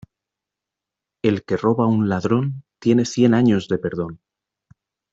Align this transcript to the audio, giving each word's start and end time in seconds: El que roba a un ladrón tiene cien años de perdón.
El 1.21 1.37
que 1.45 1.57
roba 1.65 1.83
a 1.85 1.87
un 1.87 2.09
ladrón 2.09 2.63
tiene 2.79 3.05
cien 3.05 3.35
años 3.35 3.67
de 3.67 3.77
perdón. 3.77 4.19